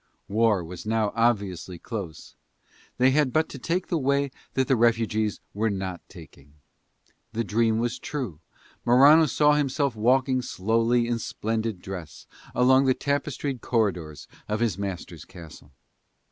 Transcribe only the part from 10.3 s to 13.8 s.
slowly in splendid dress along the tapestried